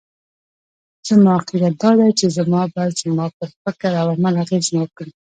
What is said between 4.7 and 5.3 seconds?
وکړي.